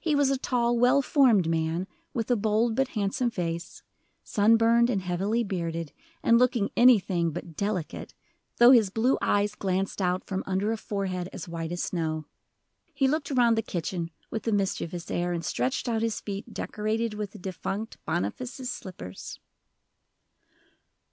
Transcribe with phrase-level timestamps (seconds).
[0.00, 3.84] He was a tall, well formed man, with a bold but handsome face,
[4.24, 8.12] sun burned and heavily bearded, and looking anything but "delicate,"
[8.56, 12.26] though his blue eyes glanced out from under a forehead as white as snow.
[12.92, 17.14] He looked around the kitchen with a mischievous air, and stretched out his feet decorated
[17.14, 19.38] with the defunct Boniface's slippers.